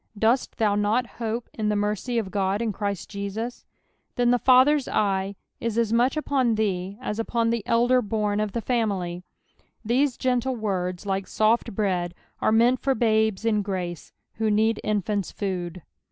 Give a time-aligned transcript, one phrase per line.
[0.17, 3.67] Dost thou not hope in the mercy of God in Christ Jesus t
[4.15, 8.61] Then thg^ather's eye is as much upon thee as upon the elder born of the
[8.61, 9.21] family,
[9.87, 15.31] ^hese gentle words, like soft bread, ore meant for babca in grace, who need infants'
[15.31, 15.83] food.')